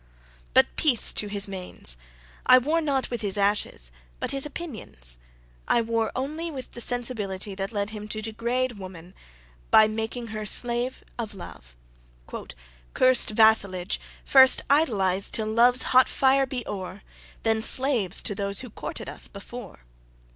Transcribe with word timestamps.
But 0.55 0.75
peace 0.77 1.13
to 1.13 1.27
his 1.27 1.47
manes! 1.47 1.95
I 2.47 2.57
war 2.57 2.81
not 2.81 3.11
with 3.11 3.21
his 3.21 3.37
ashes, 3.37 3.91
but 4.19 4.31
his 4.31 4.47
opinions. 4.47 5.19
I 5.67 5.81
war 5.81 6.11
only 6.15 6.49
with 6.49 6.71
the 6.71 6.81
sensibility 6.81 7.53
that 7.53 7.71
led 7.71 7.91
him 7.91 8.07
to 8.07 8.21
degrade 8.23 8.79
woman 8.79 9.13
by 9.69 9.87
making 9.87 10.29
her 10.29 10.39
the 10.39 10.47
slave 10.47 11.03
of 11.19 11.35
love. 11.35 11.75
...."Curs'd 12.95 13.29
vassalage, 13.29 13.99
First 14.25 14.63
idoliz'd 14.71 15.35
till 15.35 15.45
love's 15.45 15.83
hot 15.93 16.09
fire 16.09 16.47
be 16.47 16.65
o'er, 16.65 17.03
Then 17.43 17.61
slaves 17.61 18.23
to 18.23 18.33
those 18.33 18.61
who 18.61 18.71
courted 18.71 19.07
us 19.07 19.27
before." 19.27 19.81